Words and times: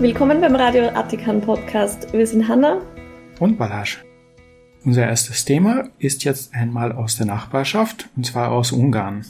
Willkommen 0.00 0.40
beim 0.40 0.54
Radio 0.54 0.90
Attikan 0.90 1.40
Podcast. 1.40 2.12
Wir 2.12 2.24
sind 2.24 2.46
Hanna 2.46 2.80
und 3.40 3.58
Balazs. 3.58 3.98
Unser 4.84 5.08
erstes 5.08 5.44
Thema 5.44 5.88
ist 5.98 6.22
jetzt 6.22 6.54
einmal 6.54 6.92
aus 6.92 7.16
der 7.16 7.26
Nachbarschaft, 7.26 8.08
und 8.14 8.24
zwar 8.24 8.52
aus 8.52 8.70
Ungarn. 8.70 9.24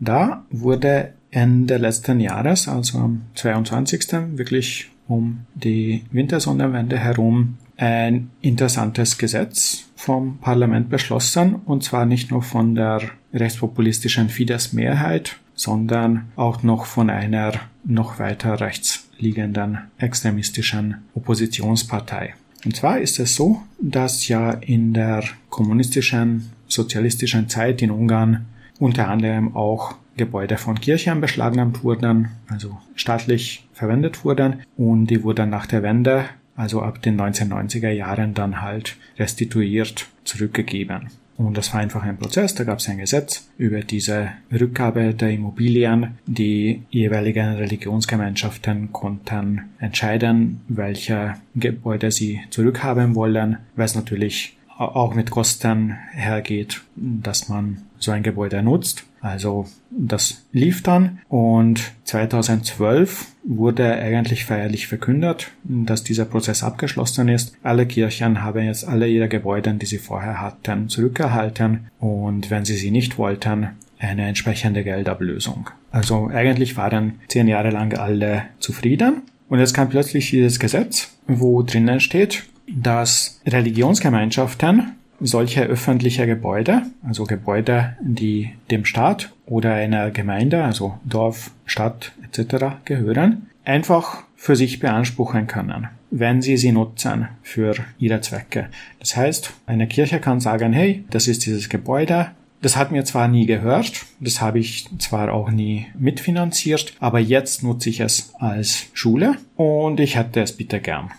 Da 0.00 0.46
wurde 0.50 1.12
Ende 1.30 1.76
letzten 1.76 2.20
Jahres, 2.20 2.68
also 2.68 3.00
am 3.00 3.26
22. 3.34 4.38
wirklich 4.38 4.90
um 5.08 5.44
die 5.54 6.04
Wintersonnenwende 6.10 6.96
herum, 6.96 7.58
ein 7.76 8.30
interessantes 8.40 9.18
Gesetz 9.18 9.90
vom 9.94 10.38
Parlament 10.38 10.88
beschlossen, 10.88 11.56
und 11.66 11.84
zwar 11.84 12.06
nicht 12.06 12.30
nur 12.30 12.40
von 12.40 12.74
der 12.74 13.02
rechtspopulistischen 13.34 14.30
Fidesz-Mehrheit, 14.30 15.36
sondern 15.54 16.32
auch 16.34 16.62
noch 16.62 16.86
von 16.86 17.10
einer 17.10 17.52
noch 17.84 18.18
weiter 18.18 18.60
rechts 18.60 19.03
liegenden 19.18 19.78
extremistischen 19.98 21.04
Oppositionspartei. 21.14 22.34
Und 22.64 22.76
zwar 22.76 22.98
ist 22.98 23.18
es 23.18 23.34
so, 23.34 23.62
dass 23.80 24.28
ja 24.28 24.52
in 24.52 24.94
der 24.94 25.24
kommunistischen, 25.50 26.50
sozialistischen 26.66 27.48
Zeit 27.48 27.82
in 27.82 27.90
Ungarn 27.90 28.46
unter 28.78 29.08
anderem 29.08 29.54
auch 29.54 29.96
Gebäude 30.16 30.56
von 30.56 30.80
Kirchen 30.80 31.20
beschlagnahmt 31.20 31.82
wurden, 31.82 32.28
also 32.48 32.78
staatlich 32.94 33.66
verwendet 33.72 34.24
wurden 34.24 34.62
und 34.76 35.08
die 35.08 35.22
wurden 35.22 35.50
nach 35.50 35.66
der 35.66 35.82
Wende, 35.82 36.24
also 36.56 36.82
ab 36.82 37.02
den 37.02 37.20
1990er 37.20 37.90
Jahren 37.90 38.32
dann 38.32 38.62
halt 38.62 38.96
restituiert 39.18 40.06
zurückgegeben. 40.24 41.08
Und 41.36 41.56
das 41.56 41.72
war 41.72 41.80
einfach 41.80 42.02
ein 42.02 42.16
Prozess, 42.16 42.54
da 42.54 42.64
gab 42.64 42.78
es 42.78 42.88
ein 42.88 42.98
Gesetz 42.98 43.48
über 43.58 43.80
diese 43.80 44.28
Rückgabe 44.52 45.14
der 45.14 45.30
Immobilien. 45.30 46.18
Die 46.26 46.82
jeweiligen 46.90 47.54
Religionsgemeinschaften 47.54 48.92
konnten 48.92 49.62
entscheiden, 49.80 50.60
welche 50.68 51.34
Gebäude 51.56 52.12
sie 52.12 52.40
zurückhaben 52.50 53.14
wollen, 53.14 53.58
es 53.76 53.94
natürlich 53.96 54.56
auch 54.76 55.14
mit 55.14 55.30
Kosten 55.30 55.96
hergeht, 56.12 56.82
dass 56.96 57.48
man 57.48 57.82
so 57.98 58.10
ein 58.10 58.22
Gebäude 58.22 58.62
nutzt. 58.62 59.04
Also 59.20 59.66
das 59.90 60.44
lief 60.52 60.82
dann 60.82 61.20
und 61.28 61.92
2012 62.04 63.33
wurde 63.44 63.94
eigentlich 63.94 64.44
feierlich 64.44 64.86
verkündet, 64.86 65.52
dass 65.64 66.02
dieser 66.02 66.24
Prozess 66.24 66.62
abgeschlossen 66.62 67.28
ist. 67.28 67.56
Alle 67.62 67.86
Kirchen 67.86 68.42
haben 68.42 68.64
jetzt 68.64 68.86
alle 68.86 69.08
ihre 69.08 69.28
Gebäude, 69.28 69.74
die 69.74 69.86
sie 69.86 69.98
vorher 69.98 70.40
hatten, 70.40 70.88
zurückerhalten 70.88 71.88
und 72.00 72.50
wenn 72.50 72.64
sie 72.64 72.76
sie 72.76 72.90
nicht 72.90 73.18
wollten, 73.18 73.68
eine 73.98 74.26
entsprechende 74.26 74.82
Geldablösung. 74.82 75.70
Also 75.90 76.28
eigentlich 76.32 76.76
waren 76.76 77.20
zehn 77.28 77.48
Jahre 77.48 77.70
lang 77.70 77.94
alle 77.94 78.44
zufrieden 78.58 79.22
und 79.48 79.58
jetzt 79.58 79.74
kam 79.74 79.88
plötzlich 79.88 80.30
dieses 80.30 80.58
Gesetz, 80.58 81.16
wo 81.26 81.62
drinnen 81.62 82.00
steht, 82.00 82.44
dass 82.66 83.40
Religionsgemeinschaften 83.46 84.92
solche 85.20 85.62
öffentliche 85.62 86.26
Gebäude, 86.26 86.82
also 87.06 87.24
Gebäude, 87.24 87.96
die 88.00 88.50
dem 88.70 88.84
Staat 88.84 89.32
oder 89.46 89.74
einer 89.74 90.10
Gemeinde, 90.10 90.64
also 90.64 90.98
Dorf, 91.04 91.50
Stadt 91.66 92.12
etc. 92.22 92.76
gehören, 92.84 93.46
einfach 93.64 94.24
für 94.36 94.56
sich 94.56 94.80
beanspruchen 94.80 95.46
können, 95.46 95.88
wenn 96.10 96.42
sie 96.42 96.56
sie 96.56 96.72
nutzen 96.72 97.28
für 97.42 97.74
ihre 97.98 98.20
Zwecke. 98.20 98.68
Das 98.98 99.16
heißt, 99.16 99.52
eine 99.66 99.86
Kirche 99.86 100.20
kann 100.20 100.40
sagen, 100.40 100.72
hey, 100.72 101.04
das 101.10 101.28
ist 101.28 101.46
dieses 101.46 101.68
Gebäude, 101.68 102.30
das 102.60 102.76
hat 102.76 102.92
mir 102.92 103.04
zwar 103.04 103.28
nie 103.28 103.46
gehört, 103.46 104.06
das 104.20 104.40
habe 104.40 104.58
ich 104.58 104.88
zwar 104.98 105.32
auch 105.32 105.50
nie 105.50 105.86
mitfinanziert, 105.98 106.94
aber 106.98 107.18
jetzt 107.18 107.62
nutze 107.62 107.90
ich 107.90 108.00
es 108.00 108.32
als 108.38 108.86
Schule 108.94 109.36
und 109.56 110.00
ich 110.00 110.16
hätte 110.16 110.40
es 110.40 110.56
bitte 110.56 110.80
gern. 110.80 111.10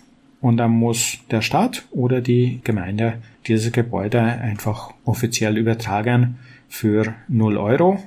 Und 0.41 0.57
dann 0.57 0.71
muss 0.71 1.17
der 1.31 1.41
Staat 1.41 1.85
oder 1.91 2.21
die 2.21 2.61
Gemeinde 2.63 3.19
dieses 3.47 3.71
Gebäude 3.71 4.21
einfach 4.21 4.93
offiziell 5.05 5.57
übertragen 5.57 6.37
für 6.69 7.13
0 7.27 7.57
Euro. 7.57 7.99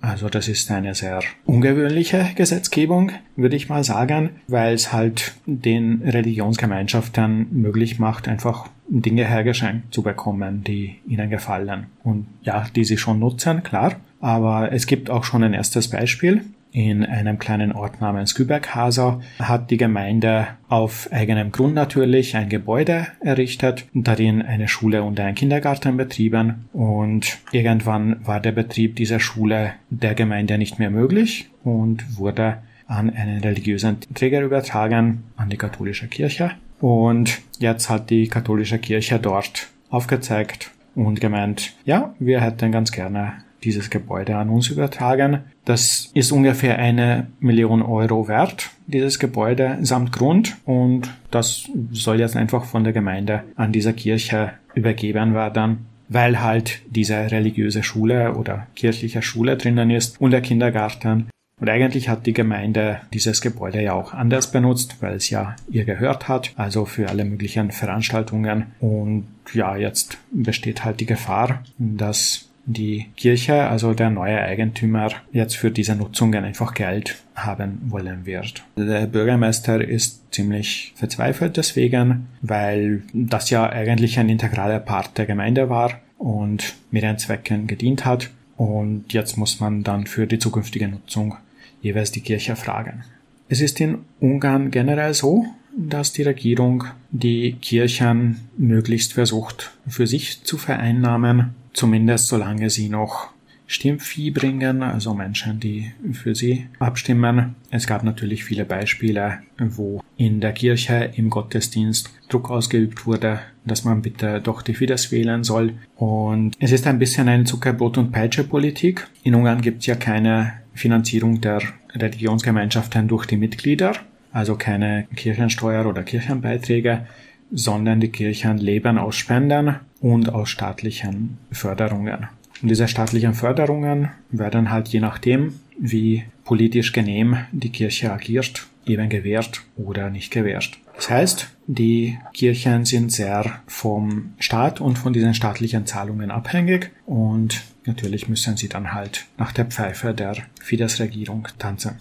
Also 0.00 0.28
das 0.28 0.46
ist 0.46 0.70
eine 0.70 0.94
sehr 0.94 1.20
ungewöhnliche 1.46 2.30
Gesetzgebung, 2.36 3.12
würde 3.34 3.56
ich 3.56 3.68
mal 3.68 3.82
sagen, 3.82 4.30
weil 4.46 4.74
es 4.74 4.92
halt 4.92 5.34
den 5.46 6.02
Religionsgemeinschaften 6.02 7.48
möglich 7.50 7.98
macht, 7.98 8.28
einfach 8.28 8.68
Dinge 8.88 9.24
hergeschenkt 9.24 9.92
zu 9.92 10.02
bekommen, 10.02 10.62
die 10.62 10.96
ihnen 11.08 11.30
gefallen. 11.30 11.86
Und 12.04 12.26
ja, 12.42 12.66
die 12.74 12.84
sie 12.84 12.98
schon 12.98 13.18
nutzen, 13.18 13.62
klar. 13.62 13.96
Aber 14.20 14.70
es 14.72 14.86
gibt 14.86 15.10
auch 15.10 15.24
schon 15.24 15.42
ein 15.42 15.54
erstes 15.54 15.88
Beispiel 15.88 16.44
in 16.76 17.06
einem 17.06 17.38
kleinen 17.38 17.72
Ort 17.72 18.02
namens 18.02 18.34
Küberghasa 18.34 19.22
hat 19.38 19.70
die 19.70 19.78
Gemeinde 19.78 20.48
auf 20.68 21.08
eigenem 21.10 21.50
Grund 21.50 21.74
natürlich 21.74 22.36
ein 22.36 22.50
Gebäude 22.50 23.06
errichtet, 23.20 23.86
darin 23.94 24.42
eine 24.42 24.68
Schule 24.68 25.02
und 25.02 25.18
ein 25.18 25.34
Kindergarten 25.34 25.96
betrieben 25.96 26.68
und 26.74 27.38
irgendwann 27.50 28.26
war 28.26 28.40
der 28.40 28.52
Betrieb 28.52 28.94
dieser 28.96 29.20
Schule 29.20 29.72
der 29.88 30.14
Gemeinde 30.14 30.58
nicht 30.58 30.78
mehr 30.78 30.90
möglich 30.90 31.48
und 31.64 32.18
wurde 32.18 32.58
an 32.86 33.08
einen 33.08 33.40
religiösen 33.40 33.96
Träger 34.12 34.42
übertragen, 34.42 35.24
an 35.38 35.48
die 35.48 35.56
katholische 35.56 36.08
Kirche. 36.08 36.50
Und 36.78 37.40
jetzt 37.58 37.88
hat 37.88 38.10
die 38.10 38.28
katholische 38.28 38.78
Kirche 38.78 39.18
dort 39.18 39.68
aufgezeigt 39.88 40.72
und 40.94 41.22
gemeint, 41.22 41.72
ja, 41.86 42.14
wir 42.18 42.42
hätten 42.42 42.70
ganz 42.70 42.92
gerne 42.92 43.45
dieses 43.66 43.90
Gebäude 43.90 44.36
an 44.36 44.48
uns 44.48 44.68
übertragen. 44.68 45.40
Das 45.66 46.10
ist 46.14 46.32
ungefähr 46.32 46.78
eine 46.78 47.26
Million 47.40 47.82
Euro 47.82 48.28
wert, 48.28 48.70
dieses 48.86 49.18
Gebäude 49.18 49.78
samt 49.82 50.12
Grund 50.12 50.56
und 50.64 51.10
das 51.30 51.68
soll 51.90 52.20
jetzt 52.20 52.36
einfach 52.36 52.64
von 52.64 52.84
der 52.84 52.92
Gemeinde 52.92 53.42
an 53.56 53.72
dieser 53.72 53.92
Kirche 53.92 54.52
übergeben 54.74 55.34
werden, 55.34 55.86
weil 56.08 56.40
halt 56.40 56.82
diese 56.88 57.30
religiöse 57.30 57.82
Schule 57.82 58.34
oder 58.34 58.68
kirchliche 58.76 59.22
Schule 59.22 59.56
drinnen 59.56 59.90
ist 59.90 60.20
und 60.20 60.30
der 60.30 60.40
Kindergarten. 60.40 61.28
Und 61.58 61.70
eigentlich 61.70 62.10
hat 62.10 62.26
die 62.26 62.34
Gemeinde 62.34 63.00
dieses 63.14 63.40
Gebäude 63.40 63.82
ja 63.82 63.94
auch 63.94 64.12
anders 64.12 64.52
benutzt, 64.52 64.96
weil 65.00 65.14
es 65.14 65.30
ja 65.30 65.56
ihr 65.70 65.84
gehört 65.84 66.28
hat, 66.28 66.52
also 66.56 66.84
für 66.84 67.08
alle 67.08 67.24
möglichen 67.24 67.70
Veranstaltungen. 67.70 68.66
Und 68.78 69.26
ja, 69.54 69.74
jetzt 69.76 70.18
besteht 70.30 70.84
halt 70.84 71.00
die 71.00 71.06
Gefahr, 71.06 71.62
dass 71.78 72.45
die 72.66 73.06
Kirche, 73.16 73.68
also 73.68 73.94
der 73.94 74.10
neue 74.10 74.40
Eigentümer, 74.42 75.10
jetzt 75.32 75.56
für 75.56 75.70
diese 75.70 75.94
Nutzungen 75.94 76.44
einfach 76.44 76.74
Geld 76.74 77.16
haben 77.34 77.80
wollen 77.88 78.26
wird. 78.26 78.64
Der 78.76 79.06
Bürgermeister 79.06 79.86
ist 79.86 80.32
ziemlich 80.32 80.92
verzweifelt 80.96 81.56
deswegen, 81.56 82.26
weil 82.42 83.02
das 83.12 83.50
ja 83.50 83.68
eigentlich 83.68 84.18
ein 84.18 84.28
integraler 84.28 84.80
Part 84.80 85.16
der 85.16 85.26
Gemeinde 85.26 85.70
war 85.70 86.00
und 86.18 86.74
mit 86.90 87.04
den 87.04 87.18
Zwecken 87.18 87.66
gedient 87.66 88.04
hat 88.04 88.30
und 88.56 89.12
jetzt 89.12 89.36
muss 89.36 89.60
man 89.60 89.82
dann 89.82 90.06
für 90.06 90.26
die 90.26 90.38
zukünftige 90.38 90.88
Nutzung 90.88 91.36
jeweils 91.82 92.10
die 92.10 92.20
Kirche 92.20 92.56
fragen. 92.56 93.04
Es 93.48 93.60
ist 93.60 93.80
in 93.80 93.98
Ungarn 94.18 94.70
generell 94.70 95.14
so, 95.14 95.46
dass 95.76 96.12
die 96.12 96.22
Regierung 96.22 96.84
die 97.10 97.52
Kirchen 97.60 98.48
möglichst 98.56 99.12
versucht 99.12 99.72
für 99.86 100.06
sich 100.06 100.42
zu 100.42 100.56
vereinnahmen 100.56 101.54
zumindest 101.76 102.28
solange 102.28 102.70
sie 102.70 102.88
noch 102.88 103.28
Stimmvieh 103.68 104.30
bringen, 104.30 104.82
also 104.82 105.12
Menschen, 105.12 105.58
die 105.58 105.90
für 106.12 106.36
sie 106.36 106.66
abstimmen. 106.78 107.56
Es 107.70 107.88
gab 107.88 108.04
natürlich 108.04 108.44
viele 108.44 108.64
Beispiele, 108.64 109.38
wo 109.58 110.00
in 110.16 110.40
der 110.40 110.52
Kirche 110.52 111.10
im 111.16 111.30
Gottesdienst 111.30 112.10
Druck 112.28 112.48
ausgeübt 112.48 113.06
wurde, 113.06 113.40
dass 113.64 113.84
man 113.84 114.02
bitte 114.02 114.40
doch 114.40 114.62
die 114.62 114.74
Fidesz 114.74 115.10
wählen 115.10 115.42
soll. 115.42 115.74
Und 115.96 116.54
es 116.60 116.70
ist 116.70 116.86
ein 116.86 117.00
bisschen 117.00 117.28
eine 117.28 117.44
Zuckerbrot- 117.44 117.98
und 117.98 118.12
Peitsche-Politik. 118.12 119.08
In 119.24 119.34
Ungarn 119.34 119.60
gibt 119.60 119.80
es 119.80 119.86
ja 119.86 119.96
keine 119.96 120.52
Finanzierung 120.72 121.40
der 121.40 121.60
Religionsgemeinschaften 121.92 123.08
durch 123.08 123.26
die 123.26 123.36
Mitglieder, 123.36 123.94
also 124.32 124.54
keine 124.54 125.08
Kirchensteuer 125.16 125.86
oder 125.86 126.04
Kirchenbeiträge, 126.04 127.06
sondern 127.50 127.98
die 128.00 128.10
Kirchen 128.10 128.58
leben 128.58 128.98
aus 128.98 129.16
Spenden 129.16 129.76
und 130.06 130.32
aus 130.32 130.50
staatlichen 130.50 131.36
Förderungen. 131.50 132.28
Und 132.62 132.68
diese 132.68 132.86
staatlichen 132.86 133.34
Förderungen 133.34 134.10
werden 134.30 134.70
halt 134.70 134.86
je 134.88 135.00
nachdem, 135.00 135.54
wie 135.78 136.24
politisch 136.44 136.92
genehm 136.92 137.38
die 137.50 137.70
Kirche 137.70 138.12
agiert, 138.12 138.68
eben 138.86 139.08
gewährt 139.08 139.62
oder 139.76 140.08
nicht 140.08 140.30
gewährt. 140.30 140.78
Das 140.94 141.10
heißt, 141.10 141.48
die 141.66 142.18
Kirchen 142.32 142.84
sind 142.84 143.10
sehr 143.10 143.60
vom 143.66 144.34
Staat 144.38 144.80
und 144.80 144.96
von 144.96 145.12
diesen 145.12 145.34
staatlichen 145.34 145.86
Zahlungen 145.86 146.30
abhängig 146.30 146.92
und 147.04 147.64
natürlich 147.84 148.28
müssen 148.28 148.56
sie 148.56 148.68
dann 148.68 148.94
halt 148.94 149.26
nach 149.38 149.50
der 149.50 149.66
Pfeife 149.66 150.14
der 150.14 150.36
Fidesz-Regierung 150.62 151.48
tanzen. 151.58 151.96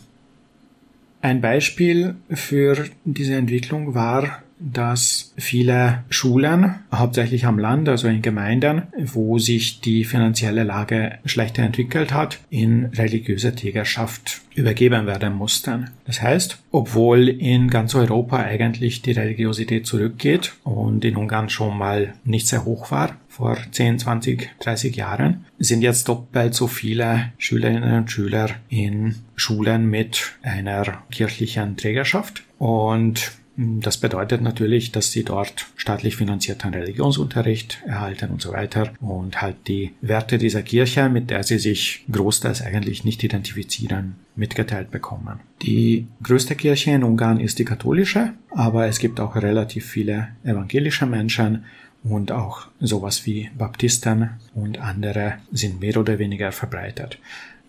Ein 1.21 1.41
Beispiel 1.41 2.15
für 2.29 2.85
diese 3.03 3.33
Entwicklung 3.33 3.95
war 3.95 4.43
dass 4.59 5.33
viele 5.37 6.03
Schulen, 6.09 6.75
hauptsächlich 6.93 7.45
am 7.45 7.59
Land, 7.59 7.89
also 7.89 8.07
in 8.07 8.21
Gemeinden, 8.21 8.83
wo 8.97 9.37
sich 9.37 9.81
die 9.81 10.05
finanzielle 10.05 10.63
Lage 10.63 11.19
schlechter 11.25 11.63
entwickelt 11.63 12.13
hat, 12.13 12.39
in 12.49 12.85
religiöse 12.85 13.55
Trägerschaft 13.55 14.41
übergeben 14.55 15.05
werden 15.05 15.33
mussten. 15.33 15.89
Das 16.05 16.21
heißt, 16.21 16.63
obwohl 16.71 17.27
in 17.27 17.69
ganz 17.69 17.93
Europa 17.95 18.37
eigentlich 18.37 19.01
die 19.01 19.11
Religiosität 19.11 19.85
zurückgeht 19.85 20.53
und 20.63 21.03
in 21.03 21.17
Ungarn 21.17 21.49
schon 21.49 21.77
mal 21.77 22.13
nicht 22.23 22.47
sehr 22.47 22.63
hoch 22.63 22.91
war, 22.91 23.17
vor 23.27 23.57
10, 23.69 23.99
20, 23.99 24.49
30 24.61 24.95
Jahren, 24.95 25.45
sind 25.59 25.81
jetzt 25.81 26.07
doppelt 26.07 26.53
so 26.53 26.67
viele 26.67 27.33
Schülerinnen 27.37 27.97
und 27.97 28.11
Schüler 28.11 28.49
in 28.69 29.15
Schulen 29.35 29.89
mit 29.89 30.37
einer 30.41 31.03
kirchlichen 31.11 31.75
Trägerschaft. 31.75 32.43
Und 32.57 33.33
das 33.57 33.97
bedeutet 33.97 34.41
natürlich, 34.41 34.91
dass 34.91 35.11
sie 35.11 35.23
dort 35.23 35.67
staatlich 35.77 36.17
finanzierten 36.17 36.73
Religionsunterricht 36.73 37.81
erhalten 37.85 38.31
und 38.31 38.41
so 38.41 38.51
weiter 38.51 38.91
und 38.99 39.41
halt 39.41 39.55
die 39.67 39.93
Werte 40.01 40.37
dieser 40.37 40.61
Kirche, 40.61 41.07
mit 41.07 41.29
der 41.29 41.43
sie 41.43 41.57
sich 41.57 42.03
großteils 42.11 42.61
eigentlich 42.61 43.05
nicht 43.05 43.23
identifizieren, 43.23 44.15
mitgeteilt 44.35 44.91
bekommen. 44.91 45.39
Die 45.61 46.07
größte 46.21 46.55
Kirche 46.55 46.91
in 46.91 47.03
Ungarn 47.03 47.39
ist 47.39 47.57
die 47.57 47.65
katholische, 47.65 48.33
aber 48.49 48.87
es 48.87 48.99
gibt 48.99 49.21
auch 49.21 49.35
relativ 49.35 49.85
viele 49.85 50.29
evangelische 50.43 51.05
Menschen 51.05 51.63
und 52.03 52.33
auch 52.33 52.67
sowas 52.81 53.25
wie 53.25 53.49
Baptisten 53.57 54.31
und 54.53 54.79
andere 54.79 55.35
sind 55.51 55.79
mehr 55.79 55.97
oder 55.97 56.19
weniger 56.19 56.51
verbreitet. 56.51 57.19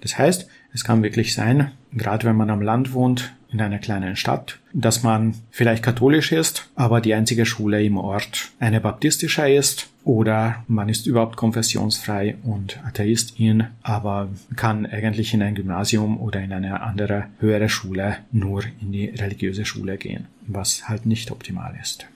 Das 0.01 0.19
heißt, 0.19 0.49
es 0.75 0.85
kann 0.85 1.03
wirklich 1.03 1.33
sein, 1.33 1.71
gerade 1.93 2.27
wenn 2.27 2.37
man 2.37 2.51
am 2.51 2.61
Land 2.61 2.93
wohnt, 2.93 3.33
in 3.57 3.63
einer 3.63 3.79
kleinen 3.79 4.17
Stadt, 4.17 4.59
dass 4.75 5.03
man 5.03 5.35
vielleicht 5.51 5.83
katholisch 5.83 6.31
ist, 6.31 6.69
aber 6.75 7.01
die 7.01 7.15
einzige 7.15 7.47
Schule 7.47 7.83
im 7.83 7.97
Ort 7.97 8.51
eine 8.61 8.83
baptistische 8.83 9.49
ist 9.49 9.89
oder 10.05 10.63
man 10.69 10.91
ist 10.91 11.07
überhaupt 11.07 11.37
konfessionsfrei 11.37 12.37
und 12.45 12.79
Atheistin, 12.85 13.69
aber 13.83 14.29
kann 14.57 14.85
eigentlich 14.85 15.33
in 15.33 15.43
ein 15.43 15.55
Gymnasium 15.55 16.21
oder 16.21 16.43
in 16.43 16.53
eine 16.53 16.83
andere 16.83 17.25
höhere 17.41 17.71
Schule 17.71 18.19
nur 18.31 18.63
in 18.83 18.93
die 18.93 19.07
religiöse 19.07 19.65
Schule 19.65 19.97
gehen, 19.97 20.27
was 20.47 20.87
halt 20.87 21.07
nicht 21.07 21.31
optimal 21.31 21.75
ist. 21.81 22.07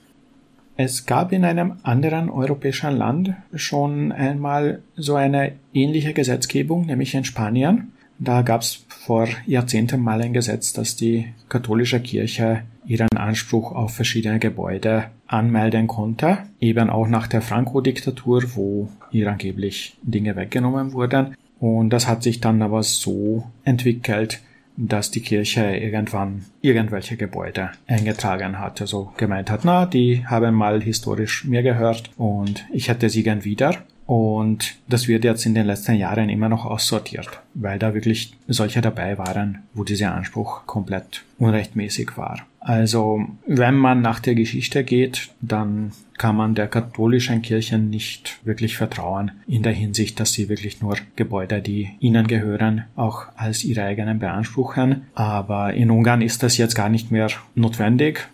Es 0.77 1.07
gab 1.07 1.31
in 1.31 1.43
einem 1.43 1.77
anderen 1.81 2.29
europäischen 2.29 2.95
Land 2.97 3.33
schon 3.55 4.11
einmal 4.11 4.81
so 4.95 5.15
eine 5.15 5.53
ähnliche 5.73 6.13
Gesetzgebung, 6.13 6.85
nämlich 6.85 7.15
in 7.15 7.25
Spanien. 7.25 7.93
Da 8.23 8.43
gab 8.43 8.61
es 8.61 8.85
vor 8.87 9.27
Jahrzehnten 9.47 9.99
mal 9.99 10.21
ein 10.21 10.31
Gesetz, 10.31 10.73
dass 10.73 10.95
die 10.95 11.33
katholische 11.49 11.99
Kirche 11.99 12.61
ihren 12.85 13.09
Anspruch 13.17 13.71
auf 13.71 13.95
verschiedene 13.95 14.37
Gebäude 14.37 15.05
anmelden 15.25 15.87
konnte, 15.87 16.37
eben 16.59 16.91
auch 16.91 17.07
nach 17.07 17.25
der 17.25 17.41
Franco-Diktatur, 17.41 18.43
wo 18.53 18.89
ihr 19.11 19.31
angeblich 19.31 19.97
Dinge 20.03 20.35
weggenommen 20.35 20.93
wurden. 20.93 21.35
Und 21.59 21.89
das 21.89 22.07
hat 22.07 22.21
sich 22.21 22.39
dann 22.39 22.61
aber 22.61 22.83
so 22.83 23.49
entwickelt, 23.63 24.39
dass 24.77 25.09
die 25.09 25.21
Kirche 25.21 25.75
irgendwann 25.75 26.45
irgendwelche 26.61 27.17
Gebäude 27.17 27.71
eingetragen 27.87 28.59
hat. 28.59 28.81
Also 28.81 29.11
gemeint 29.17 29.49
hat, 29.49 29.61
na, 29.65 29.87
die 29.87 30.27
haben 30.27 30.53
mal 30.53 30.79
historisch 30.81 31.43
mir 31.45 31.63
gehört 31.63 32.11
und 32.17 32.65
ich 32.71 32.87
hätte 32.87 33.09
sie 33.09 33.23
gern 33.23 33.43
wieder. 33.43 33.77
Und 34.11 34.75
das 34.89 35.07
wird 35.07 35.23
jetzt 35.23 35.45
in 35.45 35.55
den 35.55 35.65
letzten 35.65 35.95
Jahren 35.95 36.27
immer 36.27 36.49
noch 36.49 36.65
aussortiert, 36.65 37.29
weil 37.53 37.79
da 37.79 37.93
wirklich 37.93 38.33
solche 38.45 38.81
dabei 38.81 39.17
waren, 39.17 39.59
wo 39.73 39.85
dieser 39.85 40.13
Anspruch 40.13 40.65
komplett 40.65 41.23
unrechtmäßig 41.39 42.17
war. 42.17 42.41
Also 42.59 43.25
wenn 43.47 43.75
man 43.75 44.01
nach 44.01 44.19
der 44.19 44.35
Geschichte 44.35 44.83
geht, 44.83 45.29
dann 45.39 45.93
kann 46.17 46.35
man 46.35 46.55
der 46.55 46.67
katholischen 46.67 47.41
Kirche 47.41 47.77
nicht 47.77 48.37
wirklich 48.43 48.75
vertrauen 48.75 49.31
in 49.47 49.63
der 49.63 49.71
Hinsicht, 49.71 50.19
dass 50.19 50.33
sie 50.33 50.49
wirklich 50.49 50.81
nur 50.81 50.97
Gebäude, 51.15 51.61
die 51.61 51.91
ihnen 52.01 52.27
gehören, 52.27 52.83
auch 52.97 53.27
als 53.37 53.63
ihre 53.63 53.85
eigenen 53.85 54.19
beanspruchen. 54.19 55.03
Aber 55.15 55.73
in 55.73 55.89
Ungarn 55.89 56.21
ist 56.21 56.43
das 56.43 56.57
jetzt 56.57 56.75
gar 56.75 56.89
nicht 56.89 57.11
mehr 57.11 57.29
notwendig. 57.55 58.27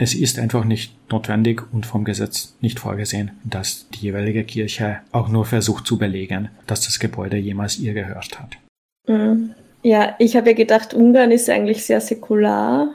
Es 0.00 0.14
ist 0.14 0.38
einfach 0.38 0.64
nicht 0.64 0.94
notwendig 1.10 1.62
und 1.72 1.84
vom 1.84 2.04
Gesetz 2.04 2.54
nicht 2.60 2.78
vorgesehen, 2.78 3.32
dass 3.42 3.88
die 3.90 4.06
jeweilige 4.06 4.44
Kirche 4.44 5.00
auch 5.10 5.28
nur 5.28 5.44
versucht 5.44 5.86
zu 5.86 5.98
belegen, 5.98 6.50
dass 6.68 6.82
das 6.82 7.00
Gebäude 7.00 7.36
jemals 7.36 7.80
ihr 7.80 7.94
gehört 7.94 8.38
hat. 8.38 8.56
Mhm. 9.08 9.54
Ja, 9.82 10.14
ich 10.18 10.36
habe 10.36 10.50
ja 10.50 10.56
gedacht, 10.56 10.94
Ungarn 10.94 11.32
ist 11.32 11.50
eigentlich 11.50 11.84
sehr 11.84 12.00
säkular. 12.00 12.94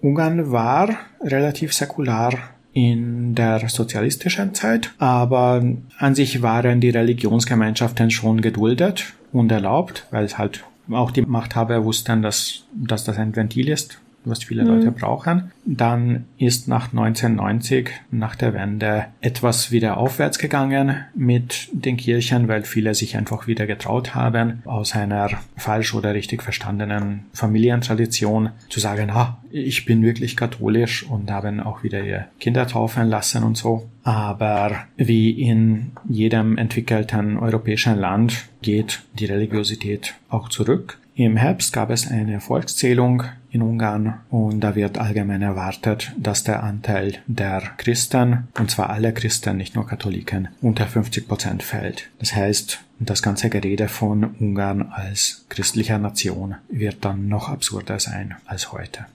Ungarn 0.00 0.50
war 0.50 0.96
relativ 1.20 1.74
säkular 1.74 2.32
in 2.72 3.34
der 3.34 3.68
sozialistischen 3.68 4.54
Zeit, 4.54 4.92
aber 4.98 5.62
an 5.98 6.14
sich 6.14 6.42
waren 6.42 6.80
die 6.80 6.90
Religionsgemeinschaften 6.90 8.10
schon 8.10 8.40
geduldet 8.40 9.12
und 9.32 9.52
erlaubt, 9.52 10.06
weil 10.10 10.28
halt 10.38 10.64
auch 10.90 11.10
die 11.10 11.22
Machthaber 11.22 11.84
wussten, 11.84 12.22
dass, 12.22 12.64
dass 12.72 13.04
das 13.04 13.18
ein 13.18 13.36
Ventil 13.36 13.68
ist 13.68 14.00
was 14.24 14.44
viele 14.44 14.64
mhm. 14.64 14.68
Leute 14.68 14.92
brauchen. 14.92 15.52
Dann 15.64 16.24
ist 16.38 16.68
nach 16.68 16.88
1990, 16.92 17.90
nach 18.10 18.36
der 18.36 18.54
Wende, 18.54 19.06
etwas 19.20 19.70
wieder 19.70 19.96
aufwärts 19.96 20.38
gegangen 20.38 21.04
mit 21.14 21.68
den 21.72 21.96
Kirchen, 21.96 22.48
weil 22.48 22.62
viele 22.64 22.94
sich 22.94 23.16
einfach 23.16 23.46
wieder 23.46 23.66
getraut 23.66 24.14
haben, 24.14 24.62
aus 24.64 24.94
einer 24.94 25.30
falsch 25.56 25.94
oder 25.94 26.14
richtig 26.14 26.42
verstandenen 26.42 27.26
Familientradition 27.32 28.50
zu 28.68 28.80
sagen, 28.80 29.10
ah, 29.10 29.38
ich 29.50 29.84
bin 29.84 30.02
wirklich 30.02 30.36
katholisch 30.36 31.04
und 31.04 31.30
haben 31.30 31.60
auch 31.60 31.82
wieder 31.82 32.02
ihr 32.02 32.26
Kinder 32.38 32.66
taufen 32.66 33.08
lassen 33.08 33.42
und 33.44 33.56
so. 33.56 33.88
Aber 34.02 34.84
wie 34.96 35.30
in 35.30 35.92
jedem 36.08 36.56
entwickelten 36.56 37.38
europäischen 37.38 37.98
Land 37.98 38.48
geht 38.62 39.02
die 39.18 39.26
Religiosität 39.26 40.14
auch 40.28 40.48
zurück. 40.48 40.98
Im 41.14 41.36
Herbst 41.36 41.72
gab 41.72 41.90
es 41.90 42.08
eine 42.08 42.40
Volkszählung 42.40 43.24
in 43.50 43.62
Ungarn 43.62 44.20
und 44.30 44.60
da 44.60 44.74
wird 44.74 44.98
allgemein 44.98 45.42
erwartet, 45.42 46.12
dass 46.16 46.44
der 46.44 46.62
Anteil 46.62 47.18
der 47.26 47.62
Christen, 47.76 48.48
und 48.58 48.70
zwar 48.70 48.90
alle 48.90 49.12
Christen, 49.12 49.56
nicht 49.56 49.74
nur 49.74 49.86
Katholiken, 49.86 50.48
unter 50.60 50.86
50 50.86 51.28
Prozent 51.28 51.62
fällt. 51.62 52.08
Das 52.18 52.34
heißt, 52.34 52.80
das 53.00 53.22
ganze 53.22 53.48
Gerede 53.48 53.88
von 53.88 54.24
Ungarn 54.38 54.82
als 54.82 55.46
christlicher 55.48 55.98
Nation 55.98 56.56
wird 56.68 57.04
dann 57.04 57.28
noch 57.28 57.48
absurder 57.48 58.00
sein 58.00 58.36
als 58.46 58.72
heute. 58.72 59.06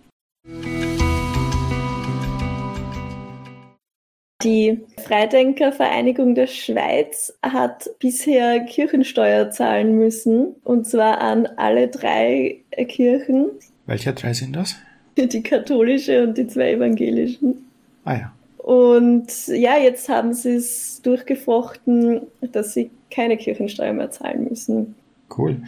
Die 4.44 4.82
Freidenkervereinigung 5.06 6.36
der 6.36 6.48
Schweiz 6.48 7.34
hat 7.42 7.90
bisher 8.00 8.60
Kirchensteuer 8.66 9.52
zahlen 9.52 9.98
müssen, 9.98 10.56
und 10.66 10.86
zwar 10.86 11.22
an 11.22 11.48
alle 11.56 11.88
drei 11.88 12.64
Kirchen. 12.90 13.52
Welche 13.86 14.14
drei 14.14 14.34
sind 14.34 14.56
das? 14.56 14.76
Die 15.18 15.44
katholische 15.44 16.24
und 16.24 16.38
die 16.38 16.48
zwei 16.48 16.72
evangelischen. 16.72 17.66
Ah 18.04 18.16
ja. 18.16 18.34
Und 18.58 19.48
ja, 19.48 19.78
jetzt 19.78 20.08
haben 20.10 20.34
sie 20.34 20.56
es 20.56 21.02
durchgefochten, 21.02 22.22
dass 22.42 22.74
sie 22.74 22.90
keine 23.12 23.38
Kirchensteuer 23.38 23.94
mehr 23.94 24.10
zahlen 24.10 24.48
müssen. 24.50 24.96
Cool. 25.38 25.62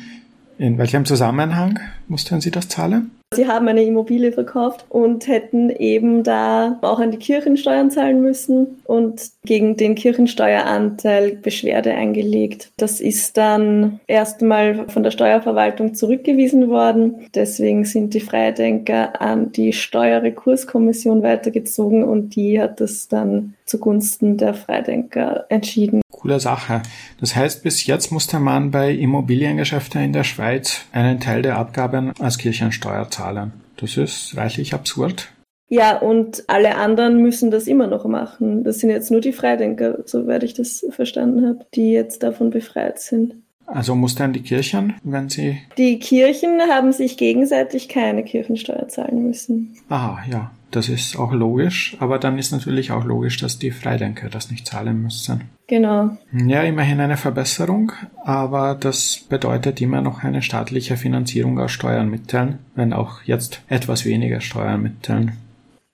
In 0.57 0.77
welchem 0.77 1.03
Zusammenhang 1.03 1.79
mussten 2.07 2.39
Sie 2.39 2.51
das 2.51 2.69
zahlen? 2.69 3.12
Sie 3.33 3.47
haben 3.47 3.67
eine 3.67 3.83
Immobilie 3.83 4.31
verkauft 4.31 4.85
und 4.88 5.27
hätten 5.27 5.69
eben 5.69 6.24
da 6.24 6.77
auch 6.81 7.00
an 7.00 7.12
die 7.12 7.17
Kirchensteuern 7.17 7.91
zahlen 7.91 8.21
müssen 8.21 8.81
und 8.85 9.31
gegen 9.43 9.75
den 9.75 9.95
Kirchensteueranteil 9.95 11.35
Beschwerde 11.35 11.93
eingelegt. 11.93 12.71
Das 12.77 13.01
ist 13.01 13.35
dann 13.35 14.00
erstmal 14.07 14.88
von 14.88 15.03
der 15.03 15.12
Steuerverwaltung 15.12 15.95
zurückgewiesen 15.95 16.69
worden. 16.69 17.27
Deswegen 17.33 17.83
sind 17.83 18.13
die 18.13 18.21
Freidenker 18.21 19.19
an 19.19 19.51
die 19.51 19.74
Steuerrekurskommission 19.74 21.21
weitergezogen 21.21 22.05
und 22.05 22.35
die 22.38 22.62
hat 22.62 22.79
es 22.79 23.09
dann 23.09 23.55
zugunsten 23.65 24.38
der 24.38 24.53
Freidenker 24.53 25.45
entschieden. 25.50 26.01
Coole 26.25 26.39
Sache. 26.39 26.82
Das 27.20 27.36
heißt, 27.36 27.62
bis 27.62 27.86
jetzt 27.86 28.12
musste 28.12 28.39
man 28.39 28.72
bei 28.72 28.91
Immobiliengeschäften 28.91 30.01
in 30.01 30.12
der 30.12 30.24
Schweiz 30.24 30.82
einen 30.91 31.20
Teil 31.20 31.44
der 31.44 31.60
Abgaben 31.60 32.13
als 32.20 32.39
Kirchensteuer 32.39 33.12
zahlen. 33.12 33.53
Das 33.77 33.96
ist 33.96 34.36
reichlich 34.36 34.74
absurd. 34.74 35.29
Ja, 35.67 36.00
und 36.00 36.44
alle 36.48 36.77
anderen 36.77 37.22
müssen 37.22 37.51
das 37.51 37.67
immer 37.67 37.86
noch 37.86 38.05
machen. 38.05 38.63
Das 38.63 38.79
sind 38.79 38.89
jetzt 38.89 39.12
nur 39.12 39.22
die 39.22 39.34
Freidenker, 39.34 40.00
soweit 40.05 40.41
ich 40.41 40.55
das 40.55 40.84
verstanden 40.89 41.46
habe, 41.46 41.67
die 41.75 41.91
jetzt 41.91 42.24
davon 42.24 42.50
befreit 42.50 43.00
sind. 43.00 43.36
Also 43.67 43.95
muss 43.95 44.15
dann 44.15 44.34
die 44.34 44.43
Kirchen, 44.43 44.93
wenn 45.03 45.29
sie. 45.29 45.57
Die 45.77 46.00
Kirchen 46.00 46.62
haben 46.69 46.93
sich 46.93 47.17
gegenseitig 47.17 47.89
keine 47.89 48.24
Kirchensteuer 48.24 48.88
zahlen 48.88 49.25
müssen. 49.25 49.75
Aha, 49.89 50.19
ja. 50.29 50.51
Das 50.72 50.89
ist 50.89 51.17
auch 51.17 51.31
logisch, 51.31 51.95
aber 52.00 52.19
dann 52.19 52.38
ist 52.38 52.51
natürlich 52.51 52.91
auch 52.91 53.05
logisch, 53.05 53.38
dass 53.38 53.60
die 53.60 53.72
Freidenker 53.72 54.27
das 54.27 54.51
nicht 54.51 54.67
zahlen 54.67 55.01
müssen. 55.01 55.45
Genau. 55.67 56.17
Ja, 56.34 56.63
immerhin 56.63 57.00
eine 57.00 57.15
Verbesserung, 57.15 57.93
aber 58.25 58.75
das 58.75 59.25
bedeutet 59.29 59.79
immer 59.79 60.01
noch 60.01 60.25
eine 60.25 60.41
staatliche 60.41 60.98
Finanzierung 60.98 61.60
aus 61.60 61.72
Steuermitteln, 61.72 62.60
wenn 62.75 62.91
auch 62.91 63.22
jetzt 63.24 63.62
etwas 63.69 64.03
weniger 64.03 64.41
Steuermitteln. 64.41 65.38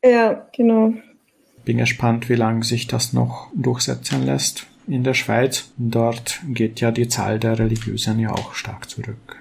Ja, 0.03 0.47
genau. 0.51 0.93
Bin 1.63 1.77
gespannt, 1.77 2.27
wie 2.27 2.35
lange 2.35 2.63
sich 2.63 2.87
das 2.87 3.13
noch 3.13 3.49
durchsetzen 3.53 4.25
lässt 4.25 4.65
in 4.87 5.03
der 5.03 5.13
Schweiz. 5.13 5.71
Dort 5.77 6.41
geht 6.47 6.79
ja 6.81 6.91
die 6.91 7.07
Zahl 7.07 7.39
der 7.39 7.59
Religiösen 7.59 8.19
ja 8.19 8.31
auch 8.31 8.53
stark 8.53 8.89
zurück. 8.89 9.37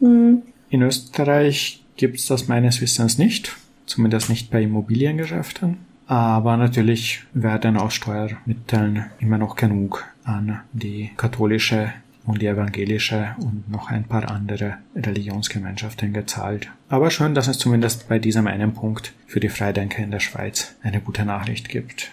Mhm. 0.00 0.42
In 0.70 0.82
Österreich 0.82 1.84
gibt 1.96 2.18
es 2.18 2.26
das 2.26 2.48
meines 2.48 2.80
Wissens 2.80 3.18
nicht, 3.18 3.56
zumindest 3.86 4.28
nicht 4.28 4.50
bei 4.50 4.62
Immobiliengeschäften. 4.62 5.78
Aber 6.06 6.56
natürlich 6.56 7.22
werden 7.32 7.76
aus 7.76 7.94
Steuermitteln 7.94 9.06
immer 9.20 9.38
noch 9.38 9.56
genug 9.56 10.04
an 10.24 10.60
die 10.72 11.10
katholische 11.16 11.92
und 12.26 12.42
die 12.42 12.46
evangelische 12.46 13.34
und 13.38 13.70
noch 13.70 13.90
ein 13.90 14.04
paar 14.04 14.30
andere 14.30 14.78
Religionsgemeinschaften 14.96 16.12
gezahlt. 16.12 16.70
Aber 16.88 17.10
schön, 17.10 17.34
dass 17.34 17.48
es 17.48 17.58
zumindest 17.58 18.08
bei 18.08 18.18
diesem 18.18 18.46
einen 18.46 18.74
Punkt 18.74 19.12
für 19.26 19.40
die 19.40 19.48
Freidenker 19.48 20.02
in 20.02 20.10
der 20.10 20.20
Schweiz 20.20 20.74
eine 20.82 21.00
gute 21.00 21.24
Nachricht 21.24 21.68
gibt. 21.68 22.10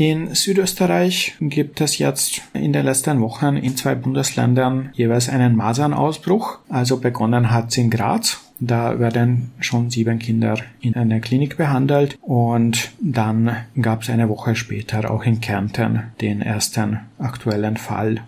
In 0.00 0.34
Südösterreich 0.34 1.34
gibt 1.40 1.82
es 1.82 1.98
jetzt 1.98 2.40
in 2.54 2.72
den 2.72 2.86
letzten 2.86 3.20
Wochen 3.20 3.58
in 3.58 3.76
zwei 3.76 3.94
Bundesländern 3.94 4.88
jeweils 4.94 5.28
einen 5.28 5.54
Masernausbruch. 5.56 6.58
Also 6.70 7.00
begonnen 7.00 7.50
hat 7.50 7.68
es 7.68 7.76
in 7.76 7.90
Graz 7.90 8.40
da 8.60 8.98
werden 8.98 9.52
schon 9.58 9.90
sieben 9.90 10.18
Kinder 10.18 10.58
in 10.80 10.94
einer 10.94 11.20
Klinik 11.20 11.56
behandelt 11.56 12.18
und 12.20 12.92
dann 13.00 13.56
gab 13.80 14.02
es 14.02 14.10
eine 14.10 14.28
Woche 14.28 14.54
später 14.54 15.10
auch 15.10 15.24
in 15.24 15.40
Kärnten 15.40 16.12
den 16.20 16.42
ersten 16.42 17.00
aktuellen 17.18 17.78
Fall. 17.78 18.20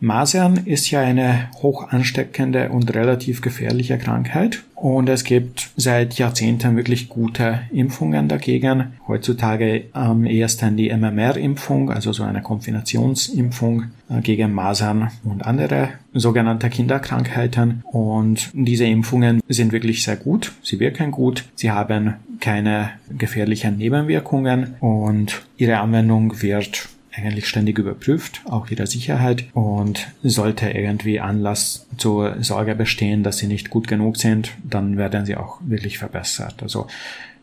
Masern 0.00 0.58
ist 0.64 0.90
ja 0.90 1.00
eine 1.00 1.48
hoch 1.62 1.88
ansteckende 1.90 2.68
und 2.68 2.94
relativ 2.94 3.40
gefährliche 3.40 3.98
Krankheit 3.98 4.62
und 4.80 5.08
es 5.08 5.24
gibt 5.24 5.70
seit 5.76 6.14
Jahrzehnten 6.18 6.76
wirklich 6.76 7.08
gute 7.08 7.60
Impfungen 7.72 8.28
dagegen. 8.28 8.92
Heutzutage 9.08 9.86
am 9.92 10.24
ehesten 10.24 10.76
die 10.76 10.90
MMR-Impfung, 10.90 11.90
also 11.90 12.12
so 12.12 12.22
eine 12.22 12.42
Kombinationsimpfung 12.42 13.86
äh, 14.08 14.20
gegen 14.20 14.52
Masern 14.52 15.10
und 15.24 15.44
andere 15.44 15.90
sogenannte 16.14 16.70
Kinderkrankheiten. 16.70 17.82
Und 17.90 18.50
diese 18.52 18.84
Impfungen 18.84 19.40
sind 19.48 19.72
wirklich 19.72 20.04
sehr 20.04 20.16
gut. 20.16 20.52
Sie 20.62 20.78
wirken 20.78 21.10
gut. 21.10 21.44
Sie 21.56 21.72
haben 21.72 22.14
keine 22.40 22.90
gefährlichen 23.10 23.78
Nebenwirkungen 23.78 24.76
und 24.78 25.42
ihre 25.56 25.78
Anwendung 25.78 26.40
wird 26.40 26.88
eigentlich 27.18 27.48
ständig 27.48 27.78
überprüft, 27.78 28.42
auch 28.46 28.70
ihre 28.70 28.86
Sicherheit 28.86 29.44
und 29.54 30.08
sollte 30.22 30.70
irgendwie 30.70 31.20
Anlass 31.20 31.86
zur 31.96 32.42
Sorge 32.42 32.74
bestehen, 32.74 33.22
dass 33.22 33.38
sie 33.38 33.46
nicht 33.46 33.70
gut 33.70 33.88
genug 33.88 34.16
sind, 34.16 34.52
dann 34.64 34.96
werden 34.96 35.26
sie 35.26 35.36
auch 35.36 35.60
wirklich 35.62 35.98
verbessert. 35.98 36.62
Also 36.62 36.86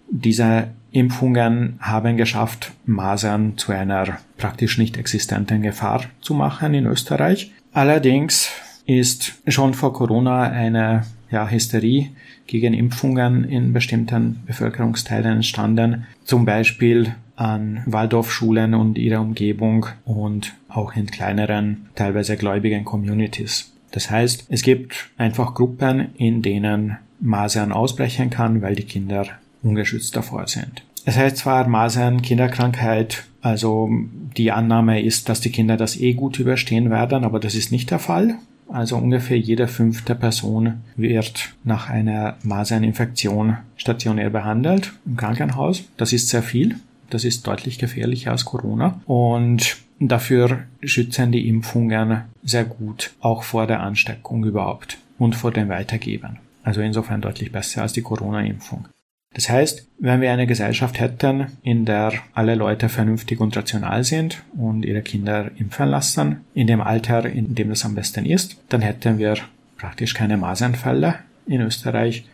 diese 0.10 0.67
Impfungen 0.91 1.77
haben 1.79 2.17
geschafft, 2.17 2.72
Masern 2.86 3.58
zu 3.58 3.72
einer 3.72 4.20
praktisch 4.38 4.77
nicht 4.77 4.98
existenten 4.98 5.62
Gefahr 5.62 6.03
zu 6.22 6.34
machen 6.34 6.74
in 6.74 6.86
Österreich. 6.86 7.51
Allerdings 7.74 8.50
ist 8.86 9.34
schon 9.48 9.74
vor 9.74 9.94
Corona 9.94 10.44
eine 10.44 11.03
ja, 11.32 11.50
Hysterie 11.50 12.12
gegen 12.48 12.74
Impfungen 12.74 13.44
in 13.44 13.74
bestimmten 13.74 14.44
Bevölkerungsteilen 14.46 15.38
entstanden. 15.38 16.05
Zum 16.24 16.46
Beispiel 16.46 17.15
an 17.36 17.84
Waldorfschulen 17.86 18.74
und 18.74 18.98
ihrer 18.98 19.22
Umgebung 19.22 19.88
und 20.06 20.54
auch 20.70 20.96
in 20.96 21.08
kleineren, 21.08 21.88
teilweise 21.96 22.38
gläubigen 22.38 22.86
Communities. 22.86 23.74
Das 23.92 24.10
heißt, 24.10 24.48
es 24.50 24.62
gibt 24.62 25.10
einfach 25.18 25.54
Gruppen, 25.54 26.13
in 26.15 26.42
denen 26.42 26.98
Masern 27.20 27.72
ausbrechen 27.72 28.30
kann, 28.30 28.62
weil 28.62 28.75
die 28.75 28.84
Kinder 28.84 29.25
ungeschützt 29.63 30.15
davor 30.15 30.48
sind. 30.48 30.84
Es 31.06 31.18
heißt 31.18 31.38
zwar 31.38 31.68
Masern 31.68 32.22
Kinderkrankheit, 32.22 33.25
also 33.42 33.89
die 34.36 34.51
Annahme 34.51 35.01
ist, 35.04 35.30
dass 35.30 35.39
die 35.39 35.51
Kinder 35.51 35.77
das 35.77 36.00
eh 36.00 36.13
gut 36.13 36.39
überstehen 36.39 36.89
werden, 36.89 37.24
aber 37.24 37.39
das 37.39 37.54
ist 37.56 37.72
nicht 37.72 37.92
der 37.92 38.00
Fall. 38.00 38.36
Also 38.68 38.98
ungefähr 38.98 39.38
jede 39.38 39.68
fünfte 39.68 40.15
Person 40.15 40.82
wird 40.96 41.54
nach 41.63 41.89
einer 41.89 42.38
Maserninfektion 42.44 43.58
stationär 43.77 44.32
behandelt 44.32 44.94
im 45.06 45.15
Krankenhaus. 45.15 45.84
Das 45.98 46.12
ist 46.12 46.30
sehr 46.30 46.42
viel. 46.42 46.77
Das 47.15 47.24
ist 47.24 47.48
deutlich 47.48 47.79
gefährlicher 47.79 48.31
als 48.31 48.43
Corona. 48.43 49.00
Und 49.05 49.77
dafür 50.01 50.65
schützen 50.84 51.31
die 51.31 51.48
Impfungen 51.48 52.24
sehr 52.43 52.65
gut, 52.65 53.12
auch 53.22 53.43
vor 53.43 53.67
der 53.67 53.79
Ansteckung 53.79 54.43
überhaupt 54.43 54.98
und 55.17 55.34
vor 55.34 55.51
dem 55.51 55.69
Weitergeben. 55.69 56.39
Also 56.63 56.81
insofern 56.81 57.22
deutlich 57.22 57.53
besser 57.53 57.84
als 57.84 57.93
die 57.93 58.01
Corona-Impfung. 58.01 58.89
Das 59.34 59.48
heißt, 59.50 59.88
wenn 59.98 60.19
wir 60.19 60.34
eine 60.34 60.45
Gesellschaft 60.45 61.00
hätten, 61.00 61.48
in 61.63 61.86
der 61.86 62.12
alle 62.34 62.55
Leute 62.55 62.89
vernünftig 62.89 63.39
und 63.39 63.55
rational 63.55 64.03
sind 64.03 64.43
und 64.57 64.84
ihre 64.84 65.01
Kinder 65.01 65.51
impfen 65.55 65.88
lassen, 65.88 66.41
in 66.53 66.67
dem 66.67 66.81
Alter, 66.81 67.29
in 67.29 67.55
dem 67.55 67.69
das 67.69 67.86
am 67.86 67.95
besten 67.95 68.25
ist, 68.25 68.57
dann 68.67 68.81
hätten 68.81 69.19
wir 69.19 69.38
praktisch 69.77 70.13
keine 70.15 70.36
Masernfälle 70.36 71.15
in 71.48 71.62
Österreich 71.62 72.25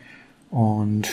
und 0.50 1.08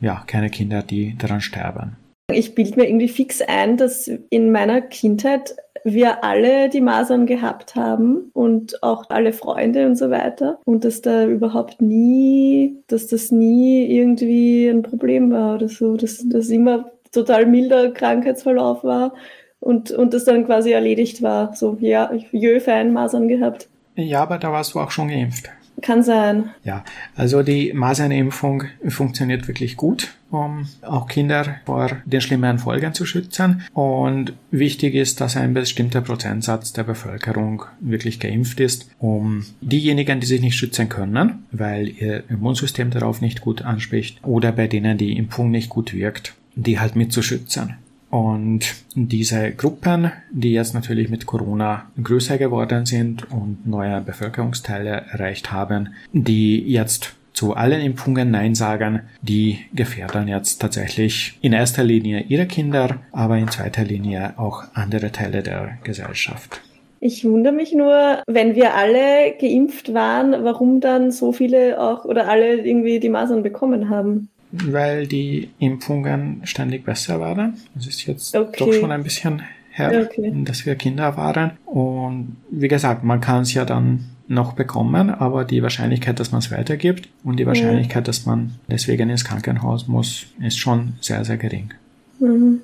ja, 0.00 0.24
keine 0.26 0.48
Kinder, 0.48 0.82
die 0.82 1.18
daran 1.18 1.42
sterben. 1.42 1.99
Ich 2.32 2.54
bilde 2.54 2.80
mir 2.80 2.88
irgendwie 2.88 3.08
fix 3.08 3.40
ein, 3.42 3.76
dass 3.76 4.08
in 4.30 4.52
meiner 4.52 4.80
Kindheit 4.80 5.54
wir 5.84 6.24
alle 6.24 6.68
die 6.68 6.80
Masern 6.80 7.26
gehabt 7.26 7.74
haben 7.74 8.30
und 8.34 8.82
auch 8.82 9.08
alle 9.08 9.32
Freunde 9.32 9.86
und 9.86 9.96
so 9.96 10.10
weiter 10.10 10.58
und 10.64 10.84
dass 10.84 11.00
da 11.00 11.24
überhaupt 11.24 11.80
nie, 11.80 12.76
dass 12.86 13.06
das 13.06 13.30
nie 13.30 13.86
irgendwie 13.86 14.68
ein 14.68 14.82
Problem 14.82 15.30
war 15.30 15.54
oder 15.54 15.68
so, 15.68 15.96
dass 15.96 16.22
das 16.28 16.48
immer 16.50 16.90
total 17.12 17.46
milder 17.46 17.90
Krankheitsverlauf 17.92 18.84
war 18.84 19.14
und, 19.58 19.90
und 19.90 20.14
das 20.14 20.24
dann 20.24 20.46
quasi 20.46 20.72
erledigt 20.72 21.22
war. 21.22 21.54
So, 21.54 21.76
ja, 21.80 22.12
ich 22.12 22.28
Jö-Fan 22.32 22.92
Masern 22.92 23.28
gehabt. 23.28 23.68
Ja, 23.96 24.22
aber 24.22 24.38
da 24.38 24.52
warst 24.52 24.74
du 24.74 24.80
auch 24.80 24.90
schon 24.90 25.08
geimpft. 25.08 25.50
Kann 25.82 26.02
sein. 26.02 26.50
Ja, 26.64 26.84
also 27.16 27.42
die 27.42 27.72
Masernimpfung 27.72 28.64
funktioniert 28.88 29.48
wirklich 29.48 29.76
gut, 29.76 30.08
um 30.30 30.66
auch 30.82 31.06
Kinder 31.06 31.56
vor 31.64 31.90
den 32.04 32.20
schlimmen 32.20 32.58
Folgen 32.58 32.94
zu 32.94 33.06
schützen. 33.06 33.62
Und 33.72 34.32
wichtig 34.50 34.94
ist, 34.94 35.20
dass 35.20 35.36
ein 35.36 35.54
bestimmter 35.54 36.00
Prozentsatz 36.00 36.72
der 36.72 36.84
Bevölkerung 36.84 37.64
wirklich 37.80 38.20
geimpft 38.20 38.60
ist, 38.60 38.90
um 38.98 39.44
diejenigen, 39.60 40.20
die 40.20 40.26
sich 40.26 40.40
nicht 40.40 40.56
schützen 40.56 40.88
können, 40.88 41.46
weil 41.52 41.88
ihr 41.88 42.24
Immunsystem 42.28 42.90
darauf 42.90 43.20
nicht 43.20 43.40
gut 43.40 43.62
anspricht, 43.62 44.18
oder 44.24 44.52
bei 44.52 44.66
denen 44.66 44.98
die 44.98 45.16
Impfung 45.16 45.50
nicht 45.50 45.68
gut 45.68 45.94
wirkt, 45.94 46.34
die 46.54 46.78
halt 46.78 46.96
mitzuschützen. 46.96 47.74
Und 48.10 48.74
diese 48.94 49.52
Gruppen, 49.52 50.10
die 50.32 50.52
jetzt 50.52 50.74
natürlich 50.74 51.10
mit 51.10 51.26
Corona 51.26 51.90
größer 52.02 52.38
geworden 52.38 52.84
sind 52.84 53.30
und 53.30 53.66
neue 53.66 54.00
Bevölkerungsteile 54.00 55.04
erreicht 55.12 55.52
haben, 55.52 55.90
die 56.12 56.58
jetzt 56.58 57.14
zu 57.32 57.54
allen 57.54 57.80
Impfungen 57.80 58.32
Nein 58.32 58.56
sagen, 58.56 59.02
die 59.22 59.60
gefährden 59.72 60.26
jetzt 60.26 60.60
tatsächlich 60.60 61.38
in 61.40 61.52
erster 61.52 61.84
Linie 61.84 62.24
ihre 62.28 62.46
Kinder, 62.46 62.96
aber 63.12 63.38
in 63.38 63.48
zweiter 63.48 63.84
Linie 63.84 64.34
auch 64.36 64.64
andere 64.74 65.12
Teile 65.12 65.42
der 65.44 65.78
Gesellschaft. 65.84 66.60
Ich 66.98 67.24
wundere 67.24 67.54
mich 67.54 67.72
nur, 67.72 68.22
wenn 68.26 68.56
wir 68.56 68.74
alle 68.74 69.34
geimpft 69.40 69.94
waren, 69.94 70.44
warum 70.44 70.80
dann 70.80 71.12
so 71.12 71.32
viele 71.32 71.80
auch 71.80 72.04
oder 72.04 72.28
alle 72.28 72.56
irgendwie 72.56 73.00
die 73.00 73.08
Masern 73.08 73.42
bekommen 73.42 73.88
haben 73.88 74.28
weil 74.52 75.06
die 75.06 75.50
Impfungen 75.58 76.42
ständig 76.44 76.84
besser 76.84 77.20
waren. 77.20 77.54
Es 77.78 77.86
ist 77.86 78.06
jetzt 78.06 78.36
okay. 78.36 78.56
doch 78.58 78.72
schon 78.72 78.92
ein 78.92 79.02
bisschen 79.02 79.42
her, 79.70 80.06
okay. 80.06 80.32
dass 80.44 80.66
wir 80.66 80.74
Kinder 80.74 81.16
waren. 81.16 81.52
Und 81.66 82.36
wie 82.50 82.68
gesagt, 82.68 83.04
man 83.04 83.20
kann 83.20 83.42
es 83.42 83.54
ja 83.54 83.64
dann 83.64 84.06
noch 84.28 84.52
bekommen, 84.52 85.10
aber 85.10 85.44
die 85.44 85.62
Wahrscheinlichkeit, 85.62 86.20
dass 86.20 86.30
man 86.30 86.38
es 86.38 86.50
weitergibt 86.52 87.08
und 87.24 87.38
die 87.38 87.46
Wahrscheinlichkeit, 87.46 88.04
mhm. 88.04 88.06
dass 88.06 88.26
man 88.26 88.52
deswegen 88.68 89.10
ins 89.10 89.24
Krankenhaus 89.24 89.88
muss, 89.88 90.26
ist 90.40 90.58
schon 90.58 90.94
sehr, 91.00 91.24
sehr 91.24 91.36
gering. 91.36 91.74
Mhm. 92.20 92.60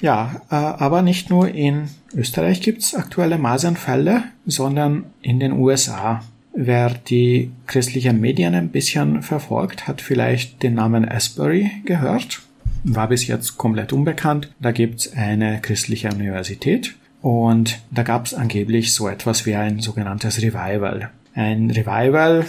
Ja, 0.00 0.40
äh, 0.50 0.54
aber 0.54 1.02
nicht 1.02 1.28
nur 1.28 1.48
in 1.48 1.88
Österreich 2.14 2.60
gibt 2.62 2.82
es 2.82 2.94
aktuelle 2.94 3.38
Masernfälle, 3.38 4.24
sondern 4.46 5.04
in 5.20 5.40
den 5.40 5.52
USA. 5.52 6.22
Wer 6.52 6.90
die 6.90 7.50
christlichen 7.66 8.20
Medien 8.20 8.54
ein 8.54 8.70
bisschen 8.70 9.22
verfolgt, 9.22 9.86
hat 9.86 10.00
vielleicht 10.00 10.62
den 10.62 10.74
Namen 10.74 11.08
Asbury 11.08 11.70
gehört. 11.84 12.40
War 12.82 13.08
bis 13.08 13.26
jetzt 13.26 13.56
komplett 13.56 13.92
unbekannt. 13.92 14.52
Da 14.60 14.72
gibt's 14.72 15.12
eine 15.12 15.60
christliche 15.60 16.08
Universität 16.10 16.94
und 17.22 17.80
da 17.90 18.02
gab's 18.02 18.34
angeblich 18.34 18.94
so 18.94 19.08
etwas 19.08 19.46
wie 19.46 19.54
ein 19.54 19.80
sogenanntes 19.80 20.42
Revival. 20.42 21.10
Ein 21.34 21.70
Revival, 21.70 22.46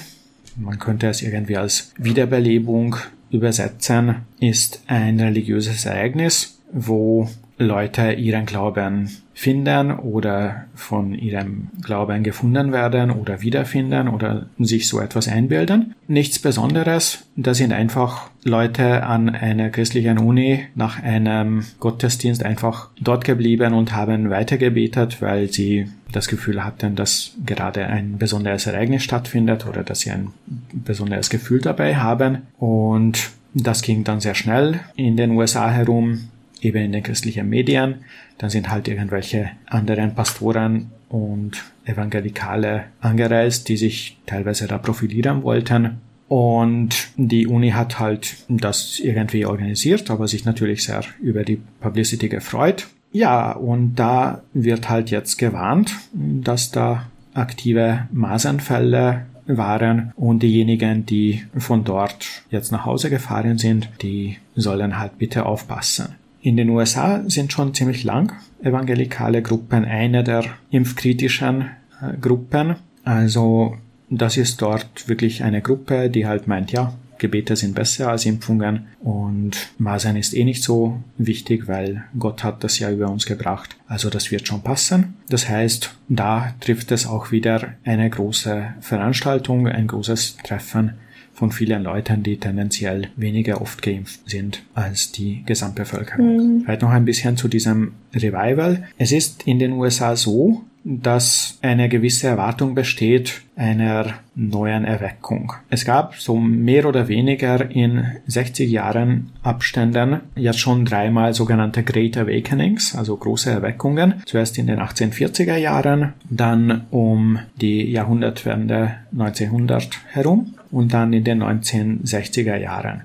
man 0.55 0.79
könnte 0.79 1.08
es 1.08 1.22
irgendwie 1.22 1.58
als 1.58 1.93
Wiederbelebung 1.98 2.96
übersetzen, 3.29 4.15
ist 4.39 4.84
ein 4.88 5.20
religiöses 5.20 5.86
Ereignis, 5.86 6.60
wo 6.72 7.29
Leute 7.58 8.13
ihren 8.13 8.46
Glauben 8.46 9.10
finden 9.41 9.91
oder 9.91 10.65
von 10.75 11.15
ihrem 11.15 11.69
Glauben 11.81 12.21
gefunden 12.21 12.71
werden 12.71 13.10
oder 13.10 13.41
wiederfinden 13.41 14.07
oder 14.07 14.45
sich 14.60 14.88
so 14.88 15.00
etwas 15.00 15.27
einbilden. 15.27 15.95
Nichts 16.07 16.38
Besonderes. 16.38 17.25
Das 17.36 17.57
sind 17.57 17.74
einfach 17.74 18.29
Leute 18.43 19.01
an 19.01 19.29
einer 19.29 19.71
christlichen 19.71 20.19
Uni 20.19 20.67
nach 20.75 21.01
einem 21.01 21.65
Gottesdienst 21.79 22.45
einfach 22.45 22.89
dort 23.01 23.25
geblieben 23.25 23.74
und 23.74 23.95
haben 23.95 24.29
weitergebetet, 24.29 25.24
weil 25.24 25.51
sie 25.51 25.88
das 26.12 26.27
Gefühl 26.27 26.63
hatten, 26.63 26.95
dass 26.95 27.31
gerade 27.43 27.88
ein 27.88 28.19
besonderes 28.19 28.67
Ereignis 28.67 29.01
stattfindet 29.01 29.65
oder 29.65 29.81
dass 29.81 30.01
sie 30.01 30.12
ein 30.12 30.27
besonderes 30.71 31.31
Gefühl 31.31 31.62
dabei 31.62 31.95
haben. 31.95 32.43
Und 32.60 33.31
das 33.55 33.81
ging 33.81 34.03
dann 34.03 34.19
sehr 34.19 34.36
schnell 34.36 34.81
in 34.95 35.17
den 35.17 35.31
USA 35.31 35.71
herum, 35.71 36.29
eben 36.62 36.84
in 36.84 36.91
den 36.91 37.03
christlichen 37.03 37.50
Medien. 37.50 37.96
Dann 38.38 38.50
sind 38.50 38.70
halt 38.70 38.88
irgendwelche 38.88 39.51
anderen 39.68 40.15
Pastoren 40.15 40.91
und 41.10 41.63
Evangelikale 41.86 42.86
angereist, 43.01 43.68
die 43.68 43.77
sich 43.77 44.18
teilweise 44.25 44.68
da 44.68 44.77
profilieren 44.77 45.44
wollten. 45.44 46.00
Und 46.27 47.10
die 47.18 47.46
Uni 47.46 47.72
hat 47.72 48.00
halt 48.00 48.38
das 48.48 49.00
irgendwie 49.00 49.46
organisiert, 49.46 50.10
aber 50.10 50.27
sich 50.30 50.46
natürlich 50.46 50.84
sehr 50.84 51.03
über 51.22 51.44
die 51.44 51.60
Publicity 51.82 52.30
gefreut. 52.30 52.88
Ja, 53.12 53.51
und 53.51 53.96
da 53.96 54.41
wird 54.53 54.89
halt 54.89 55.12
jetzt 55.12 55.38
gewarnt, 55.38 55.94
dass 56.13 56.72
da 56.72 57.08
aktive 57.34 58.08
Masernfälle 58.13 59.25
waren 59.46 60.13
und 60.15 60.44
diejenigen, 60.44 61.06
die 61.06 61.44
von 61.58 61.84
dort 61.84 62.44
jetzt 62.50 62.72
nach 62.72 62.86
Hause 62.86 63.10
gefahren 63.10 63.58
sind, 63.58 63.89
die 64.01 64.38
sollen 64.56 64.98
halt 65.00 65.18
bitte 65.18 65.46
aufpassen. 65.46 66.15
In 66.41 66.57
den 66.57 66.69
USA 66.69 67.24
sind 67.27 67.53
schon 67.53 67.74
ziemlich 67.74 68.03
lang 68.03 68.33
evangelikale 68.63 69.41
Gruppen 69.41 69.86
eine 69.86 70.24
der 70.24 70.43
impfkritischen 70.71 71.69
äh, 72.01 72.17
Gruppen. 72.19 72.75
Also 73.03 73.77
das 74.10 74.38
ist 74.38 74.62
dort 74.62 75.07
wirklich 75.07 75.43
eine 75.43 75.62
Gruppe, 75.62 76.10
die 76.10 76.25
halt 76.25 76.48
meint, 76.48 76.71
ja, 76.71 76.93
Gebete 77.19 77.55
sind 77.55 77.75
besser 77.75 78.10
als 78.10 78.25
Impfungen 78.25 78.88
und 79.00 79.55
Masern 79.77 80.15
ist 80.15 80.33
eh 80.33 80.43
nicht 80.43 80.63
so 80.63 81.03
wichtig, 81.19 81.67
weil 81.67 82.03
Gott 82.17 82.43
hat 82.43 82.63
das 82.63 82.79
ja 82.79 82.89
über 82.89 83.10
uns 83.10 83.27
gebracht. 83.27 83.77
Also 83.88 84.10
das 84.10 84.31
wird 84.31 84.48
schon 84.48 84.63
passen. 84.63 85.13
Das 85.29 85.48
heißt, 85.48 85.95
da 86.10 86.55
trifft 86.60 86.91
es 86.91 87.05
auch 87.05 87.31
wieder 87.31 87.75
eine 87.83 88.10
große 88.10 88.74
Veranstaltung, 88.81 89.67
ein 89.67 89.86
großes 89.86 90.38
Treffen 90.38 90.93
von 91.33 91.51
vielen 91.51 91.83
Leuten, 91.83 92.23
die 92.23 92.38
tendenziell 92.38 93.09
weniger 93.15 93.61
oft 93.61 93.81
geimpft 93.81 94.29
sind 94.29 94.63
als 94.73 95.11
die 95.11 95.43
Gesamtbevölkerung. 95.45 96.57
Mhm. 96.57 96.61
Vielleicht 96.63 96.81
noch 96.81 96.91
ein 96.91 97.05
bisschen 97.05 97.38
zu 97.38 97.47
diesem 97.47 97.93
Revival. 98.13 98.83
Es 98.97 99.11
ist 99.11 99.47
in 99.47 99.59
den 99.59 99.73
USA 99.73 100.15
so, 100.15 100.63
dass 100.83 101.59
eine 101.61 101.89
gewisse 101.89 102.27
Erwartung 102.27 102.73
besteht 102.75 103.41
einer 103.55 104.15
neuen 104.33 104.85
Erweckung. 104.85 105.53
Es 105.69 105.85
gab 105.85 106.15
so 106.15 106.38
mehr 106.38 106.88
oder 106.88 107.07
weniger 107.07 107.69
in 107.69 108.05
60 108.27 108.69
Jahren 108.69 109.31
Abständen 109.43 110.21
jetzt 110.35 110.59
schon 110.59 110.85
dreimal 110.85 111.33
sogenannte 111.33 111.83
Great 111.83 112.17
Awakenings, 112.17 112.95
also 112.95 113.15
große 113.15 113.51
Erweckungen. 113.51 114.23
Zuerst 114.25 114.57
in 114.57 114.67
den 114.67 114.79
1840er 114.79 115.57
Jahren, 115.57 116.13
dann 116.29 116.85
um 116.89 117.39
die 117.59 117.91
Jahrhundertwende 117.91 118.95
1900 119.11 120.00
herum 120.07 120.55
und 120.71 120.93
dann 120.93 121.13
in 121.13 121.23
den 121.23 121.43
1960er 121.43 122.57
Jahren. 122.57 123.03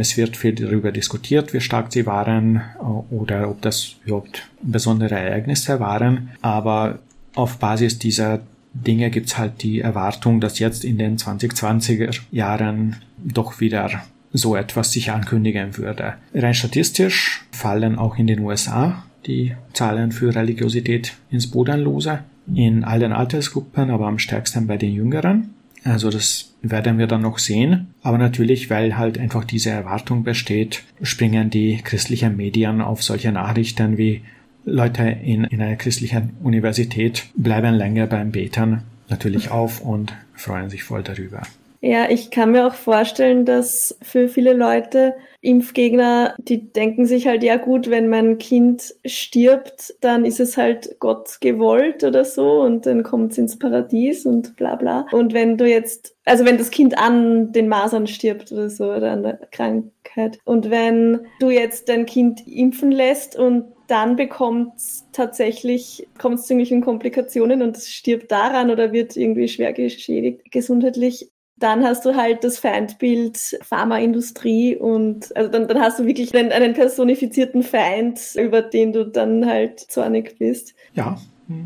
Es 0.00 0.16
wird 0.16 0.36
viel 0.36 0.54
darüber 0.54 0.90
diskutiert, 0.90 1.52
wie 1.52 1.60
stark 1.60 1.92
sie 1.92 2.04
waren 2.04 2.62
oder 3.10 3.48
ob 3.48 3.62
das 3.62 3.96
überhaupt 4.04 4.48
besondere 4.60 5.14
Ereignisse 5.14 5.78
waren. 5.78 6.30
Aber 6.42 6.98
auf 7.38 7.58
Basis 7.58 7.98
dieser 7.98 8.40
Dinge 8.74 9.10
gibt's 9.10 9.38
halt 9.38 9.62
die 9.62 9.80
Erwartung, 9.80 10.40
dass 10.40 10.58
jetzt 10.58 10.84
in 10.84 10.98
den 10.98 11.16
2020er 11.16 12.20
Jahren 12.32 12.96
doch 13.16 13.60
wieder 13.60 14.02
so 14.32 14.56
etwas 14.56 14.92
sich 14.92 15.10
ankündigen 15.12 15.78
würde. 15.78 16.14
Rein 16.34 16.54
statistisch 16.54 17.44
fallen 17.52 17.96
auch 17.96 18.18
in 18.18 18.26
den 18.26 18.40
USA 18.40 19.04
die 19.26 19.54
Zahlen 19.72 20.10
für 20.10 20.34
Religiosität 20.34 21.16
ins 21.30 21.50
Bodenlose. 21.50 22.20
In 22.52 22.82
allen 22.82 23.12
Altersgruppen, 23.12 23.90
aber 23.90 24.06
am 24.06 24.18
stärksten 24.18 24.66
bei 24.66 24.76
den 24.76 24.92
Jüngeren. 24.92 25.50
Also 25.84 26.10
das 26.10 26.54
werden 26.62 26.98
wir 26.98 27.06
dann 27.06 27.22
noch 27.22 27.38
sehen. 27.38 27.88
Aber 28.02 28.18
natürlich, 28.18 28.70
weil 28.70 28.96
halt 28.96 29.18
einfach 29.18 29.44
diese 29.44 29.70
Erwartung 29.70 30.24
besteht, 30.24 30.82
springen 31.02 31.50
die 31.50 31.80
christlichen 31.84 32.36
Medien 32.36 32.80
auf 32.80 33.02
solche 33.02 33.30
Nachrichten 33.30 33.98
wie 33.98 34.22
Leute 34.68 35.02
in, 35.02 35.44
in 35.44 35.60
einer 35.60 35.76
christlichen 35.76 36.36
Universität 36.42 37.26
bleiben 37.34 37.74
länger 37.74 38.06
beim 38.06 38.32
Betern 38.32 38.82
natürlich 39.08 39.50
auf 39.50 39.80
und 39.80 40.14
freuen 40.34 40.70
sich 40.70 40.84
voll 40.84 41.02
darüber. 41.02 41.42
Ja, 41.80 42.10
ich 42.10 42.32
kann 42.32 42.52
mir 42.52 42.66
auch 42.66 42.74
vorstellen, 42.74 43.44
dass 43.44 43.96
für 44.02 44.28
viele 44.28 44.52
Leute 44.52 45.14
Impfgegner, 45.40 46.34
die 46.38 46.72
denken 46.72 47.06
sich 47.06 47.28
halt, 47.28 47.44
ja 47.44 47.56
gut, 47.56 47.88
wenn 47.88 48.08
mein 48.08 48.38
Kind 48.38 48.96
stirbt, 49.04 49.94
dann 50.00 50.24
ist 50.24 50.40
es 50.40 50.56
halt 50.56 50.96
Gott 50.98 51.40
gewollt 51.40 52.02
oder 52.02 52.24
so 52.24 52.62
und 52.62 52.86
dann 52.86 53.04
kommt 53.04 53.30
es 53.30 53.38
ins 53.38 53.56
Paradies 53.56 54.26
und 54.26 54.56
bla 54.56 54.74
bla. 54.74 55.06
Und 55.12 55.32
wenn 55.32 55.56
du 55.56 55.68
jetzt, 55.68 56.16
also 56.24 56.44
wenn 56.44 56.58
das 56.58 56.72
Kind 56.72 56.98
an 56.98 57.52
den 57.52 57.68
Masern 57.68 58.08
stirbt 58.08 58.50
oder 58.50 58.68
so 58.68 58.92
oder 58.92 59.12
an 59.12 59.22
der 59.22 59.38
Krankheit 59.52 60.40
und 60.44 60.70
wenn 60.70 61.20
du 61.38 61.50
jetzt 61.50 61.88
dein 61.88 62.06
Kind 62.06 62.44
impfen 62.48 62.90
lässt 62.90 63.36
und 63.36 63.66
dann 63.88 64.16
bekommt 64.16 64.76
es 64.76 65.06
tatsächlich, 65.12 66.06
kommt 66.18 66.38
es 66.38 66.46
zu 66.46 66.52
irgendwelchen 66.52 66.82
Komplikationen 66.82 67.62
und 67.62 67.76
es 67.76 67.90
stirbt 67.90 68.30
daran 68.30 68.70
oder 68.70 68.92
wird 68.92 69.16
irgendwie 69.16 69.48
schwer 69.48 69.72
geschädigt 69.72 70.52
gesundheitlich. 70.52 71.30
Dann 71.56 71.82
hast 71.82 72.04
du 72.04 72.14
halt 72.14 72.44
das 72.44 72.58
Feindbild 72.58 73.58
Pharmaindustrie 73.62 74.76
und 74.76 75.36
also 75.36 75.50
dann, 75.50 75.66
dann 75.66 75.80
hast 75.80 75.98
du 75.98 76.06
wirklich 76.06 76.32
einen, 76.36 76.52
einen 76.52 76.74
personifizierten 76.74 77.64
Feind, 77.64 78.20
über 78.36 78.62
den 78.62 78.92
du 78.92 79.04
dann 79.04 79.44
halt 79.46 79.80
zornig 79.80 80.36
bist. 80.38 80.74
Ja, 80.94 81.18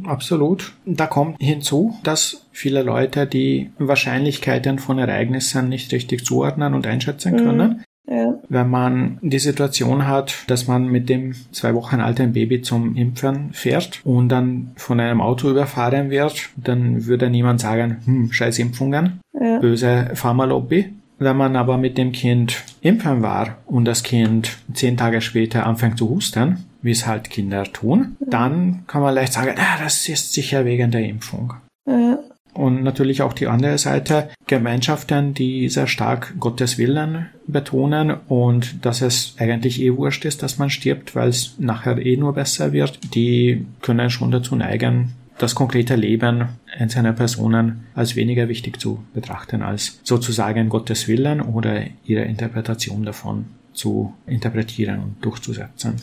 Absolut. 0.05 0.75
Da 0.87 1.07
kommt 1.07 1.39
hinzu, 1.41 1.97
dass 2.05 2.47
viele 2.53 2.83
Leute 2.83 3.27
die 3.27 3.73
Wahrscheinlichkeiten 3.79 4.79
von 4.79 4.99
Ereignissen 4.99 5.69
nicht 5.69 5.93
richtig 5.93 6.25
zuordnen 6.25 6.75
und 6.75 6.87
einschätzen 6.87 7.37
können. 7.37 7.71
Mhm. 7.71 7.85
Ja. 8.13 8.35
Wenn 8.51 8.69
man 8.69 9.19
die 9.23 9.39
Situation 9.39 10.07
hat, 10.07 10.45
dass 10.47 10.69
man 10.69 10.87
mit 10.87 11.09
dem 11.09 11.33
zwei 11.53 11.75
Wochen 11.75 12.01
alten 12.01 12.35
Baby 12.35 12.61
zum 12.61 12.95
Impfen 12.95 13.55
fährt 13.55 14.01
und 14.05 14.29
dann 14.29 14.73
von 14.77 15.01
einem 15.01 15.23
Auto 15.23 15.49
überfahren 15.49 16.11
wird, 16.11 16.51
dann 16.57 17.07
würde 17.07 17.31
niemand 17.31 17.61
sagen, 17.61 18.03
hm, 18.05 18.33
scheiß 18.33 18.59
Impfungen, 18.59 19.21
ja. 19.33 19.59
böse 19.61 20.11
Pharmalobby. 20.13 20.93
Wenn 21.19 21.37
man 21.37 21.57
aber 21.57 21.79
mit 21.79 21.97
dem 21.97 22.13
Kind 22.13 22.65
impfen 22.83 23.23
war 23.23 23.57
und 23.65 23.87
das 23.87 24.03
Kind 24.03 24.59
zehn 24.75 24.97
Tage 24.97 25.21
später 25.21 25.65
anfängt 25.67 25.97
zu 25.97 26.11
husten, 26.11 26.65
wie 26.83 26.91
es 26.91 27.07
halt 27.07 27.31
Kinder 27.31 27.65
tun, 27.65 28.17
dann 28.21 28.85
kann 28.89 29.03
man 29.03 29.15
leicht 29.15 29.33
sagen, 29.33 29.55
ah, 29.57 29.83
das 29.83 30.07
ist 30.09 30.33
sicher 30.33 30.65
wegen 30.65 30.91
der 30.91 31.05
Impfung. 31.05 31.55
Ja. 31.87 32.19
Und 32.55 32.83
natürlich 32.83 33.23
auch 33.23 33.33
die 33.33 33.47
andere 33.47 33.79
Seite, 33.79 34.29
Gemeinschaften, 34.47 35.33
die 35.33 35.69
sehr 35.71 35.87
stark 35.87 36.35
Gottes 36.39 36.77
Willen 36.77 37.27
betonen 37.47 38.11
und 38.29 38.85
dass 38.85 39.01
es 39.01 39.35
eigentlich 39.39 39.81
eh 39.81 39.97
wurscht 39.97 40.25
ist, 40.27 40.43
dass 40.43 40.59
man 40.59 40.69
stirbt, 40.69 41.15
weil 41.15 41.31
es 41.31 41.55
nachher 41.59 41.99
eh 41.99 42.17
nur 42.17 42.35
besser 42.35 42.73
wird, 42.73 43.15
die 43.15 43.67
können 43.81 44.11
schon 44.11 44.31
dazu 44.31 44.55
neigen, 44.55 45.13
das 45.39 45.55
konkrete 45.55 45.97
Leben 45.97 46.51
einzelner 46.79 47.15
Personen 47.15 47.85
als 47.95 48.17
weniger 48.17 48.49
wichtig 48.49 48.79
zu 48.79 49.03
betrachten, 49.15 49.63
als 49.63 50.01
sozusagen 50.05 50.69
Gottes 50.69 51.09
Willen 51.09 51.41
oder 51.41 51.85
ihre 52.05 52.23
Interpretation 52.23 53.05
davon 53.05 53.47
zu 53.73 54.13
interpretieren 54.27 55.01
und 55.01 55.25
durchzusetzen. 55.25 55.97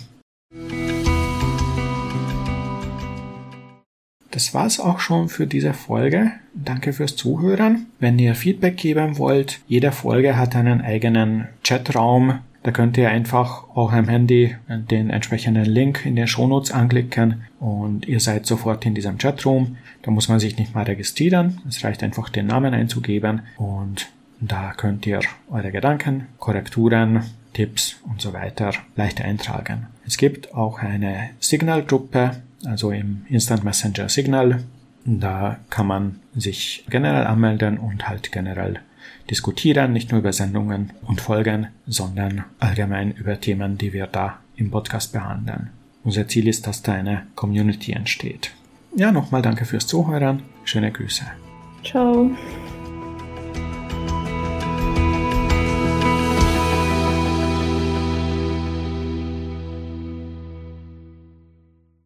Das 4.32 4.54
war's 4.54 4.80
auch 4.80 5.00
schon 5.00 5.28
für 5.28 5.48
diese 5.48 5.74
Folge. 5.74 6.32
Danke 6.54 6.94
fürs 6.94 7.15
Zuhören. 7.15 7.88
Wenn 8.00 8.20
ihr 8.20 8.36
Feedback 8.36 8.78
geben 8.78 9.18
wollt, 9.18 9.60
jede 9.68 9.92
Folge 9.92 10.38
hat 10.38 10.56
einen 10.56 10.82
eigenen 10.82 11.48
Chatraum. 11.63 12.39
Da 12.62 12.72
könnt 12.72 12.98
ihr 12.98 13.10
einfach 13.10 13.63
auch 13.76 13.92
am 13.94 14.08
Handy 14.08 14.56
den 14.68 15.10
entsprechenden 15.10 15.65
Link 15.65 16.06
in 16.06 16.15
den 16.15 16.28
Shownotes 16.28 16.72
anklicken 16.72 17.44
und 17.60 18.08
ihr 18.08 18.20
seid 18.20 18.46
sofort 18.46 18.86
in 18.86 18.94
diesem 18.94 19.18
Chatroom. 19.18 19.78
Da 20.02 20.12
muss 20.12 20.28
man 20.28 20.39
sich 20.39 20.58
nicht 20.58 20.76
mal 20.76 20.84
registrieren. 20.84 21.62
Es 21.68 21.84
reicht 21.84 22.04
einfach 22.04 22.30
den 22.30 22.48
Namen 22.48 22.74
einzugeben 22.74 23.42
und 23.58 24.10
da 24.42 24.74
könnt 24.76 25.08
ihr 25.08 25.22
eure 25.50 25.72
Gedanken, 25.72 26.28
Korrekturen, 26.38 27.24
Tipps 27.54 27.98
und 28.04 28.22
so 28.22 28.34
weiter 28.34 28.74
leicht 28.96 29.22
eintragen. 29.22 29.88
Es 30.06 30.18
gibt 30.18 30.54
auch 30.54 30.80
eine 30.80 31.32
Signal-Gruppe, 31.39 32.42
also 32.65 32.91
im 32.91 33.26
Instant 33.30 33.63
Messenger 33.63 34.10
Signal. 34.10 34.63
Da 35.06 35.60
kann 35.69 35.88
man 35.88 36.19
sich 36.36 36.86
generell 36.89 37.26
anmelden 37.26 37.78
und 37.78 38.08
halt 38.08 38.32
generell 38.32 38.80
diskutieren, 39.30 39.93
nicht 39.93 40.12
nur 40.12 40.19
über 40.19 40.34
Sendungen 40.34 40.91
und 41.04 41.22
Folgen, 41.22 41.67
sondern 41.88 42.45
allgemein 42.60 43.12
über 43.12 43.39
Themen, 43.39 43.78
die 43.78 43.93
wir 43.93 44.08
da 44.08 44.39
im 44.56 44.72
Podcast 44.72 45.13
behandeln. 45.13 45.69
unser 46.04 46.28
Ziel 46.28 46.48
ist, 46.48 46.65
dass 46.65 46.82
da 46.82 46.93
eine 46.93 47.28
Community 47.36 47.91
entsteht. 47.91 48.52
Ja, 48.95 49.12
nochmal 49.12 49.41
danke 49.41 49.65
fürs 49.65 49.86
Zuhören. 49.86 50.41
Schöne 50.63 50.91
Grüße. 50.91 51.26
Ciao. 51.84 52.32